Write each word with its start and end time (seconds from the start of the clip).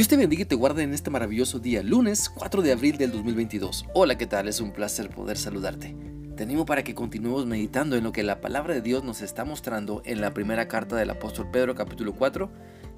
Dios 0.00 0.08
te 0.08 0.16
bendiga 0.16 0.40
y 0.40 0.46
te 0.46 0.54
guarde 0.54 0.82
en 0.82 0.94
este 0.94 1.10
maravilloso 1.10 1.58
día, 1.58 1.82
lunes 1.82 2.30
4 2.30 2.62
de 2.62 2.72
abril 2.72 2.96
del 2.96 3.12
2022. 3.12 3.84
Hola, 3.92 4.16
¿qué 4.16 4.26
tal? 4.26 4.48
Es 4.48 4.62
un 4.62 4.72
placer 4.72 5.10
poder 5.10 5.36
saludarte. 5.36 5.94
Te 6.38 6.44
animo 6.44 6.64
para 6.64 6.82
que 6.82 6.94
continuemos 6.94 7.44
meditando 7.44 7.96
en 7.96 8.04
lo 8.04 8.10
que 8.10 8.22
la 8.22 8.40
palabra 8.40 8.72
de 8.72 8.80
Dios 8.80 9.04
nos 9.04 9.20
está 9.20 9.44
mostrando 9.44 10.00
en 10.06 10.22
la 10.22 10.32
primera 10.32 10.68
carta 10.68 10.96
del 10.96 11.10
apóstol 11.10 11.50
Pedro 11.50 11.74
capítulo 11.74 12.14
4 12.14 12.50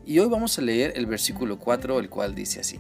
y 0.07 0.21
hoy 0.21 0.29
vamos 0.29 0.57
a 0.57 0.63
leer 0.63 0.93
el 0.95 1.07
versículo 1.07 1.59
4 1.59 1.99
el 1.99 2.09
cual 2.09 2.37
dice 2.37 2.61
así. 2.61 2.79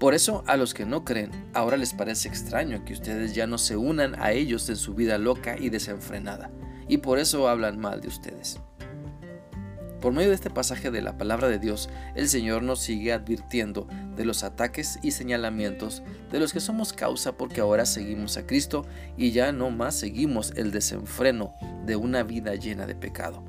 Por 0.00 0.14
eso 0.14 0.42
a 0.48 0.56
los 0.56 0.74
que 0.74 0.84
no 0.84 1.04
creen 1.04 1.30
ahora 1.54 1.76
les 1.76 1.94
parece 1.94 2.26
extraño 2.26 2.84
que 2.84 2.94
ustedes 2.94 3.32
ya 3.32 3.46
no 3.46 3.58
se 3.58 3.76
unan 3.76 4.20
a 4.20 4.32
ellos 4.32 4.68
en 4.70 4.76
su 4.76 4.92
vida 4.94 5.18
loca 5.18 5.56
y 5.56 5.68
desenfrenada 5.68 6.50
y 6.88 6.96
por 6.98 7.20
eso 7.20 7.48
hablan 7.48 7.78
mal 7.78 8.00
de 8.00 8.08
ustedes. 8.08 8.58
Por 10.04 10.12
medio 10.12 10.28
de 10.28 10.34
este 10.34 10.50
pasaje 10.50 10.90
de 10.90 11.00
la 11.00 11.16
palabra 11.16 11.48
de 11.48 11.58
Dios, 11.58 11.88
el 12.14 12.28
Señor 12.28 12.62
nos 12.62 12.80
sigue 12.80 13.14
advirtiendo 13.14 13.88
de 14.16 14.26
los 14.26 14.44
ataques 14.44 14.98
y 15.00 15.12
señalamientos 15.12 16.02
de 16.30 16.40
los 16.40 16.52
que 16.52 16.60
somos 16.60 16.92
causa 16.92 17.38
porque 17.38 17.62
ahora 17.62 17.86
seguimos 17.86 18.36
a 18.36 18.46
Cristo 18.46 18.84
y 19.16 19.30
ya 19.30 19.50
no 19.50 19.70
más 19.70 19.94
seguimos 19.94 20.52
el 20.56 20.72
desenfreno 20.72 21.54
de 21.86 21.96
una 21.96 22.22
vida 22.22 22.54
llena 22.54 22.84
de 22.84 22.94
pecado. 22.94 23.42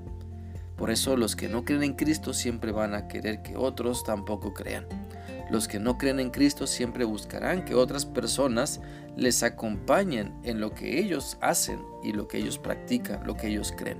Por 0.78 0.92
eso 0.92 1.18
los 1.18 1.36
que 1.36 1.50
no 1.50 1.66
creen 1.66 1.84
en 1.84 1.94
Cristo 1.96 2.34
siempre 2.34 2.72
van 2.72 2.94
a 2.94 3.10
querer 3.10 3.42
que 3.42 3.58
otros 3.58 4.06
tampoco 4.06 4.54
crean. 4.54 4.86
Los 5.52 5.68
que 5.68 5.82
no 5.82 5.98
creen 5.98 6.22
en 6.22 6.30
Cristo 6.30 6.68
siempre 6.68 7.04
buscarán 7.04 7.66
que 7.66 7.76
otras 7.76 8.06
personas 8.06 8.80
les 9.18 9.44
acompañen 9.44 10.34
en 10.44 10.62
lo 10.62 10.74
que 10.74 11.02
ellos 11.02 11.38
hacen 11.42 11.82
y 12.02 12.14
lo 12.14 12.30
que 12.30 12.38
ellos 12.38 12.60
practican, 12.60 13.28
lo 13.28 13.36
que 13.36 13.48
ellos 13.48 13.74
creen. 13.76 13.98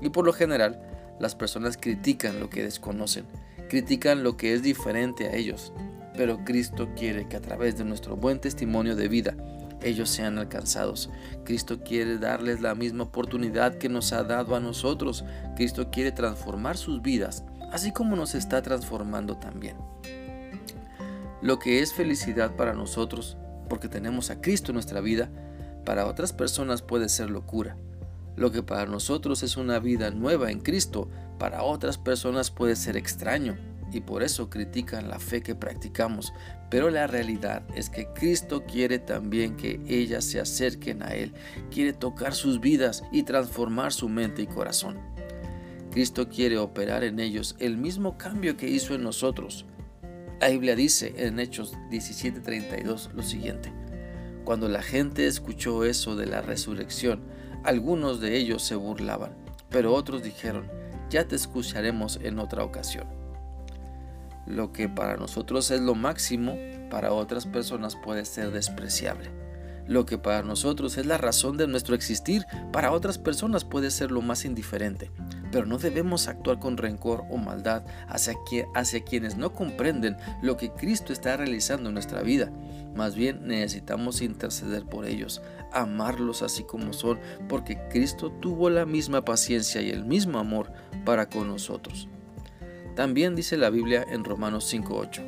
Y 0.00 0.08
por 0.08 0.24
lo 0.24 0.32
general, 0.32 0.88
las 1.22 1.36
personas 1.36 1.78
critican 1.80 2.40
lo 2.40 2.50
que 2.50 2.64
desconocen, 2.64 3.26
critican 3.70 4.24
lo 4.24 4.36
que 4.36 4.54
es 4.54 4.62
diferente 4.64 5.28
a 5.28 5.36
ellos, 5.36 5.72
pero 6.16 6.44
Cristo 6.44 6.90
quiere 6.96 7.28
que 7.28 7.36
a 7.36 7.40
través 7.40 7.78
de 7.78 7.84
nuestro 7.84 8.16
buen 8.16 8.40
testimonio 8.40 8.96
de 8.96 9.06
vida 9.06 9.36
ellos 9.82 10.10
sean 10.10 10.36
alcanzados. 10.38 11.10
Cristo 11.44 11.78
quiere 11.84 12.18
darles 12.18 12.60
la 12.60 12.74
misma 12.74 13.04
oportunidad 13.04 13.78
que 13.78 13.88
nos 13.88 14.12
ha 14.12 14.24
dado 14.24 14.56
a 14.56 14.60
nosotros. 14.60 15.24
Cristo 15.54 15.92
quiere 15.92 16.10
transformar 16.10 16.76
sus 16.76 17.02
vidas, 17.02 17.44
así 17.70 17.92
como 17.92 18.16
nos 18.16 18.34
está 18.34 18.60
transformando 18.60 19.36
también. 19.36 19.76
Lo 21.40 21.60
que 21.60 21.82
es 21.82 21.92
felicidad 21.92 22.56
para 22.56 22.74
nosotros, 22.74 23.36
porque 23.68 23.88
tenemos 23.88 24.30
a 24.30 24.40
Cristo 24.40 24.72
en 24.72 24.74
nuestra 24.74 25.00
vida, 25.00 25.30
para 25.84 26.06
otras 26.06 26.32
personas 26.32 26.82
puede 26.82 27.08
ser 27.08 27.30
locura. 27.30 27.76
Lo 28.36 28.50
que 28.50 28.62
para 28.62 28.86
nosotros 28.86 29.42
es 29.42 29.56
una 29.56 29.78
vida 29.78 30.10
nueva 30.10 30.50
en 30.50 30.60
Cristo, 30.60 31.08
para 31.38 31.62
otras 31.62 31.98
personas 31.98 32.50
puede 32.50 32.76
ser 32.76 32.96
extraño 32.96 33.56
y 33.92 34.00
por 34.00 34.22
eso 34.22 34.48
critican 34.48 35.08
la 35.08 35.18
fe 35.18 35.42
que 35.42 35.54
practicamos. 35.54 36.32
Pero 36.70 36.90
la 36.90 37.06
realidad 37.06 37.62
es 37.74 37.90
que 37.90 38.06
Cristo 38.14 38.64
quiere 38.64 38.98
también 38.98 39.56
que 39.56 39.80
ellas 39.86 40.24
se 40.24 40.40
acerquen 40.40 41.02
a 41.02 41.08
Él, 41.08 41.34
quiere 41.70 41.92
tocar 41.92 42.34
sus 42.34 42.60
vidas 42.60 43.04
y 43.12 43.24
transformar 43.24 43.92
su 43.92 44.08
mente 44.08 44.42
y 44.42 44.46
corazón. 44.46 44.98
Cristo 45.90 46.30
quiere 46.30 46.56
operar 46.56 47.04
en 47.04 47.20
ellos 47.20 47.54
el 47.58 47.76
mismo 47.76 48.16
cambio 48.16 48.56
que 48.56 48.68
hizo 48.68 48.94
en 48.94 49.02
nosotros. 49.02 49.66
La 50.40 50.48
Biblia 50.48 50.74
dice 50.74 51.12
en 51.18 51.38
Hechos 51.38 51.74
17:32 51.90 53.12
lo 53.12 53.22
siguiente. 53.22 53.70
Cuando 54.44 54.68
la 54.68 54.82
gente 54.82 55.26
escuchó 55.26 55.84
eso 55.84 56.16
de 56.16 56.26
la 56.26 56.40
resurrección, 56.40 57.20
algunos 57.64 58.20
de 58.20 58.36
ellos 58.36 58.62
se 58.62 58.74
burlaban, 58.74 59.32
pero 59.70 59.94
otros 59.94 60.22
dijeron, 60.22 60.68
ya 61.10 61.26
te 61.26 61.36
escucharemos 61.36 62.18
en 62.22 62.38
otra 62.38 62.64
ocasión. 62.64 63.06
Lo 64.46 64.72
que 64.72 64.88
para 64.88 65.16
nosotros 65.16 65.70
es 65.70 65.80
lo 65.80 65.94
máximo, 65.94 66.56
para 66.90 67.12
otras 67.12 67.46
personas 67.46 67.96
puede 67.96 68.24
ser 68.24 68.50
despreciable. 68.50 69.30
Lo 69.86 70.06
que 70.06 70.18
para 70.18 70.42
nosotros 70.42 70.98
es 70.98 71.06
la 71.06 71.18
razón 71.18 71.56
de 71.56 71.66
nuestro 71.66 71.94
existir, 71.94 72.44
para 72.72 72.92
otras 72.92 73.18
personas 73.18 73.64
puede 73.64 73.90
ser 73.90 74.10
lo 74.10 74.22
más 74.22 74.44
indiferente. 74.44 75.10
Pero 75.52 75.66
no 75.66 75.78
debemos 75.78 76.26
actuar 76.26 76.58
con 76.58 76.76
rencor 76.76 77.24
o 77.30 77.36
maldad 77.36 77.84
hacia, 78.08 79.04
quienes 79.04 79.36
no 79.36 79.52
comprenden 79.52 80.16
lo 80.40 80.56
que 80.56 80.70
Cristo 80.70 81.12
está 81.12 81.36
realizando 81.36 81.90
en 81.90 81.94
nuestra 81.94 82.22
vida. 82.22 82.50
Más 82.96 83.14
bien 83.14 83.46
necesitamos 83.46 84.22
interceder 84.22 84.84
por 84.86 85.06
ellos, 85.06 85.42
amarlos 85.70 86.42
así 86.42 86.64
como 86.64 86.92
son, 86.92 87.20
porque 87.48 87.78
Cristo 87.90 88.32
tuvo 88.32 88.70
la 88.70 88.86
misma 88.86 89.24
paciencia 89.24 89.82
y 89.82 89.90
el 89.90 90.04
mismo 90.04 90.38
amor 90.38 90.72
para 91.04 91.28
con 91.28 91.48
nosotros. 91.48 92.08
También 92.96 93.36
dice 93.36 93.56
la 93.56 93.70
Biblia 93.70 94.04
en 94.10 94.24
Romanos 94.24 94.64
5:8, 94.72 95.22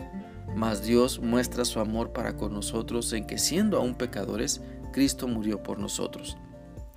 mas 0.57 0.85
Dios 0.85 1.21
muestra 1.21 1.65
su 1.65 1.81
amor 1.81 2.13
para 2.13 2.37
con 2.37 2.53
nosotros 2.53 3.13
en 3.13 3.27
que 3.27 3.39
siendo 3.39 3.79
aún 3.79 3.95
pecadores, 3.95 4.63
Cristo 4.93 5.29
murió 5.29 5.63
por 5.63 5.79
nosotros. 5.79 6.37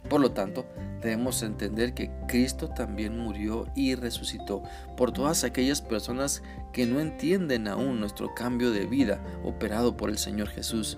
Por 0.09 0.21
lo 0.21 0.31
tanto, 0.31 0.65
debemos 1.01 1.43
entender 1.43 1.93
que 1.93 2.11
Cristo 2.27 2.69
también 2.69 3.17
murió 3.17 3.67
y 3.75 3.95
resucitó 3.95 4.63
por 4.95 5.11
todas 5.11 5.43
aquellas 5.43 5.81
personas 5.81 6.43
que 6.73 6.85
no 6.85 6.99
entienden 6.99 7.67
aún 7.67 7.99
nuestro 7.99 8.33
cambio 8.33 8.71
de 8.71 8.85
vida 8.85 9.21
operado 9.43 9.97
por 9.97 10.09
el 10.09 10.17
Señor 10.17 10.49
Jesús. 10.49 10.97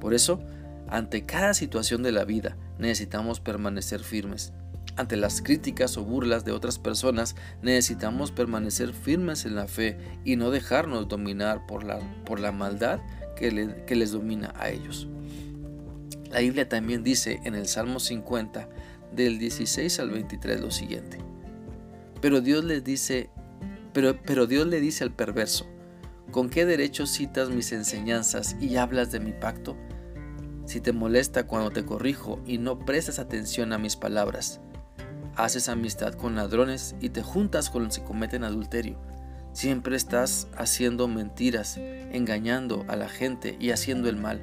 Por 0.00 0.14
eso, 0.14 0.40
ante 0.88 1.24
cada 1.24 1.54
situación 1.54 2.02
de 2.02 2.12
la 2.12 2.24
vida 2.24 2.56
necesitamos 2.78 3.40
permanecer 3.40 4.00
firmes. 4.00 4.52
Ante 4.96 5.16
las 5.16 5.42
críticas 5.42 5.98
o 5.98 6.04
burlas 6.04 6.44
de 6.44 6.52
otras 6.52 6.78
personas 6.78 7.36
necesitamos 7.60 8.32
permanecer 8.32 8.94
firmes 8.94 9.44
en 9.44 9.54
la 9.54 9.68
fe 9.68 9.98
y 10.24 10.36
no 10.36 10.50
dejarnos 10.50 11.08
dominar 11.08 11.66
por 11.66 11.84
la, 11.84 11.98
por 12.24 12.40
la 12.40 12.52
maldad 12.52 13.00
que, 13.36 13.84
que 13.86 13.96
les 13.96 14.12
domina 14.12 14.54
a 14.56 14.70
ellos. 14.70 15.06
La 16.30 16.40
Biblia 16.40 16.68
también 16.68 17.04
dice 17.04 17.40
en 17.44 17.54
el 17.54 17.66
Salmo 17.66 18.00
50 18.00 18.68
del 19.12 19.38
16 19.38 20.00
al 20.00 20.10
23 20.10 20.60
lo 20.60 20.70
siguiente. 20.70 21.18
Pero 22.20 22.40
Dios 22.40 22.64
les 22.64 22.84
dice, 22.84 23.30
pero, 23.92 24.46
Dios 24.46 24.66
le 24.66 24.80
dice 24.80 25.04
al 25.04 25.12
perverso, 25.12 25.66
¿con 26.30 26.50
qué 26.50 26.66
derecho 26.66 27.06
citas 27.06 27.50
mis 27.50 27.72
enseñanzas 27.72 28.56
y 28.60 28.76
hablas 28.76 29.10
de 29.10 29.20
mi 29.20 29.32
pacto? 29.32 29.76
Si 30.64 30.80
te 30.80 30.92
molesta 30.92 31.46
cuando 31.46 31.70
te 31.70 31.84
corrijo 31.84 32.40
y 32.44 32.58
no 32.58 32.78
prestas 32.78 33.18
atención 33.18 33.72
a 33.72 33.78
mis 33.78 33.96
palabras, 33.96 34.60
haces 35.36 35.68
amistad 35.68 36.14
con 36.14 36.34
ladrones 36.34 36.96
y 37.00 37.10
te 37.10 37.22
juntas 37.22 37.70
con 37.70 37.84
los 37.84 37.98
que 37.98 38.04
cometen 38.04 38.44
adulterio. 38.44 38.98
Siempre 39.52 39.96
estás 39.96 40.48
haciendo 40.56 41.08
mentiras, 41.08 41.78
engañando 41.78 42.84
a 42.88 42.96
la 42.96 43.08
gente 43.08 43.56
y 43.60 43.70
haciendo 43.70 44.08
el 44.08 44.16
mal 44.16 44.40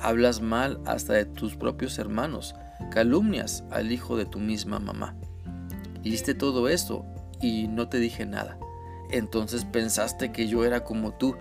hablas 0.00 0.40
mal 0.40 0.80
hasta 0.84 1.14
de 1.14 1.24
tus 1.24 1.56
propios 1.56 1.98
hermanos, 1.98 2.54
calumnias 2.90 3.64
al 3.70 3.92
hijo 3.92 4.16
de 4.16 4.26
tu 4.26 4.38
misma 4.38 4.78
mamá. 4.78 5.16
Hiciste 6.02 6.34
todo 6.34 6.68
esto 6.68 7.04
y 7.40 7.68
no 7.68 7.88
te 7.88 7.98
dije 7.98 8.26
nada. 8.26 8.58
Entonces 9.10 9.64
pensaste 9.64 10.32
que 10.32 10.48
yo 10.48 10.64
era 10.64 10.84
como 10.84 11.12
tú, 11.14 11.36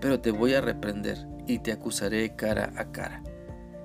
pero 0.00 0.20
te 0.20 0.30
voy 0.30 0.54
a 0.54 0.60
reprender 0.60 1.26
y 1.46 1.60
te 1.60 1.72
acusaré 1.72 2.36
cara 2.36 2.72
a 2.76 2.92
cara. 2.92 3.22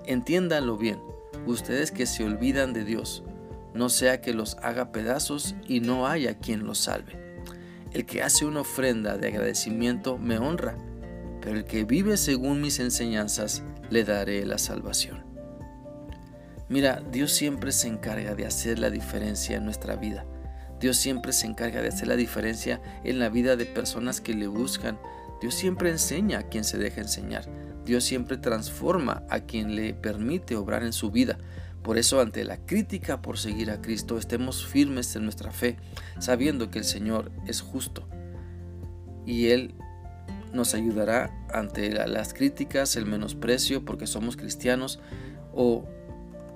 Entiéndanlo 0.06 0.78
bien, 0.78 1.00
ustedes 1.46 1.92
que 1.92 2.06
se 2.06 2.24
olvidan 2.24 2.74
de 2.74 2.84
Dios, 2.84 3.24
no 3.74 3.90
sea 3.90 4.20
que 4.22 4.34
los 4.34 4.58
haga 4.58 4.92
pedazos 4.92 5.56
y 5.68 5.80
no 5.80 6.08
haya 6.08 6.38
quien 6.40 6.66
los 6.66 6.80
salve. 6.80 7.20
El 7.94 8.06
que 8.06 8.24
hace 8.24 8.46
una 8.46 8.62
ofrenda 8.62 9.18
de 9.18 9.28
agradecimiento 9.28 10.18
me 10.18 10.38
honra, 10.38 10.78
pero 11.42 11.58
el 11.58 11.66
que 11.66 11.84
vive 11.84 12.18
según 12.18 12.62
mis 12.62 12.80
enseñanzas 12.80 13.64
le 13.90 14.04
daré 14.04 14.46
la 14.46 14.58
salvación. 14.58 15.31
Mira, 16.72 17.04
Dios 17.12 17.34
siempre 17.34 17.74
se 17.74 17.90
encarga 17.90 18.34
de 18.34 18.46
hacer 18.46 18.80
la 18.80 18.90
diferencia 18.90 19.58
en 19.58 19.66
nuestra 19.66 19.98
vida. 19.98 20.26
Dios 20.80 20.96
siempre 20.96 21.34
se 21.34 21.46
encarga 21.46 21.82
de 21.82 21.90
hacer 21.90 22.08
la 22.08 22.16
diferencia 22.16 22.82
en 23.04 23.20
la 23.20 23.28
vida 23.28 23.58
de 23.58 23.66
personas 23.66 24.22
que 24.22 24.34
le 24.34 24.48
buscan. 24.48 24.98
Dios 25.42 25.54
siempre 25.54 25.90
enseña 25.90 26.40
a 26.40 26.44
quien 26.44 26.64
se 26.64 26.78
deja 26.78 27.02
enseñar. 27.02 27.44
Dios 27.84 28.06
siempre 28.06 28.38
transforma 28.38 29.24
a 29.30 29.42
quien 29.42 29.76
le 29.76 29.94
permite 29.94 30.56
obrar 30.56 30.84
en 30.84 30.94
su 30.94 31.12
vida. 31.12 31.40
Por 31.84 31.98
eso 31.98 32.22
ante 32.22 32.46
la 32.46 32.56
crítica 32.66 33.22
por 33.22 33.38
seguir 33.38 33.70
a 33.70 33.82
Cristo 33.82 34.18
estemos 34.18 34.66
firmes 34.66 35.14
en 35.18 35.26
nuestra 35.26 35.52
fe, 35.52 35.76
sabiendo 36.20 36.72
que 36.72 36.80
el 36.80 36.86
Señor 36.86 37.34
es 37.48 37.60
justo 37.60 38.08
y 39.26 39.48
Él 39.48 39.76
nos 40.54 40.74
ayudará 40.74 41.34
ante 41.54 41.92
las 42.08 42.34
críticas, 42.34 42.96
el 42.96 43.08
menosprecio 43.08 43.84
porque 43.84 44.08
somos 44.08 44.38
cristianos 44.38 45.02
o 45.54 45.86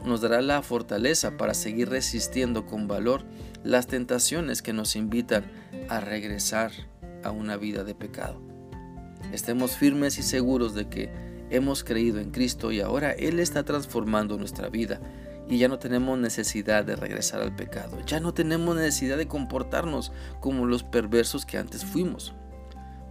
nos 0.05 0.21
dará 0.21 0.41
la 0.41 0.61
fortaleza 0.61 1.37
para 1.37 1.53
seguir 1.53 1.89
resistiendo 1.89 2.65
con 2.65 2.87
valor 2.87 3.23
las 3.63 3.87
tentaciones 3.87 4.61
que 4.61 4.73
nos 4.73 4.95
invitan 4.95 5.45
a 5.89 5.99
regresar 5.99 6.71
a 7.23 7.31
una 7.31 7.57
vida 7.57 7.83
de 7.83 7.95
pecado. 7.95 8.41
Estemos 9.31 9.75
firmes 9.75 10.17
y 10.17 10.23
seguros 10.23 10.75
de 10.75 10.87
que 10.87 11.11
hemos 11.49 11.83
creído 11.83 12.19
en 12.19 12.31
Cristo 12.31 12.71
y 12.71 12.81
ahora 12.81 13.11
Él 13.11 13.39
está 13.39 13.63
transformando 13.63 14.37
nuestra 14.37 14.69
vida 14.69 14.99
y 15.47 15.57
ya 15.57 15.67
no 15.67 15.79
tenemos 15.79 16.17
necesidad 16.17 16.83
de 16.85 16.95
regresar 16.95 17.41
al 17.41 17.55
pecado, 17.55 17.99
ya 18.05 18.19
no 18.19 18.33
tenemos 18.33 18.75
necesidad 18.75 19.17
de 19.17 19.27
comportarnos 19.27 20.11
como 20.39 20.65
los 20.65 20.83
perversos 20.83 21.45
que 21.45 21.57
antes 21.57 21.85
fuimos. 21.85 22.33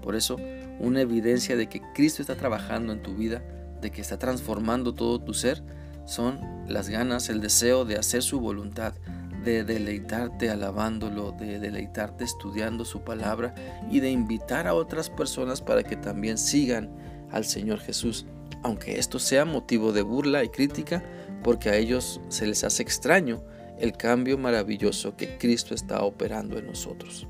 Por 0.03 0.17
eso, 0.17 0.37
una 0.81 1.01
evidencia 1.01 1.57
de 1.57 1.69
que 1.69 1.81
Cristo 1.95 2.23
está 2.23 2.35
trabajando 2.35 2.93
en 2.93 3.03
tu 3.03 3.15
vida, 3.15 3.43
de 3.81 3.91
que 3.91 4.01
está 4.01 4.19
transformando 4.19 4.95
todo 4.95 5.21
tu 5.21 5.33
ser, 5.33 5.63
son 6.07 6.41
las 6.69 6.89
ganas, 6.89 7.29
el 7.29 7.41
deseo 7.41 7.85
de 7.85 7.97
hacer 7.97 8.23
su 8.23 8.41
voluntad, 8.41 8.95
de 9.45 9.65
deleitarte 9.65 10.51
alabándolo, 10.51 11.33
de 11.33 11.59
deleitarte 11.59 12.25
estudiando 12.25 12.85
su 12.85 13.03
palabra 13.03 13.55
y 13.91 14.01
de 14.01 14.11
invitar 14.11 14.67
a 14.67 14.75
otras 14.75 15.11
personas 15.11 15.61
para 15.61 15.83
que 15.83 15.97
también 15.97 16.39
sigan 16.39 16.91
al 17.31 17.45
Señor 17.45 17.81
Jesús, 17.81 18.27
aunque 18.63 18.99
esto 18.99 19.19
sea 19.19 19.45
motivo 19.45 19.93
de 19.93 20.03
burla 20.03 20.43
y 20.45 20.49
crítica, 20.49 21.05
porque 21.43 21.69
a 21.69 21.77
ellos 21.77 22.21
se 22.29 22.47
les 22.47 22.65
hace 22.65 22.83
extraño 22.83 23.43
el 23.79 23.93
cambio 23.93 24.39
maravilloso 24.39 25.17
que 25.17 25.37
Cristo 25.37 25.75
está 25.75 26.03
operando 26.03 26.59
en 26.59 26.67
nosotros. 26.67 27.27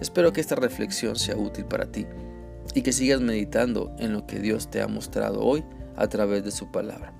Espero 0.00 0.32
que 0.32 0.40
esta 0.40 0.54
reflexión 0.54 1.16
sea 1.16 1.36
útil 1.36 1.64
para 1.64 1.90
ti 1.90 2.06
y 2.74 2.82
que 2.82 2.92
sigas 2.92 3.20
meditando 3.20 3.94
en 3.98 4.12
lo 4.12 4.26
que 4.26 4.38
Dios 4.38 4.70
te 4.70 4.82
ha 4.82 4.88
mostrado 4.88 5.40
hoy 5.40 5.64
a 5.96 6.08
través 6.08 6.44
de 6.44 6.50
su 6.50 6.70
palabra. 6.70 7.19